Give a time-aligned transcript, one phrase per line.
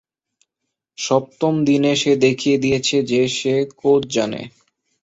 [0.97, 4.41] সপ্তম দিনে সে দেখিয়ে দিয়েছে যে সে কোজ জানে।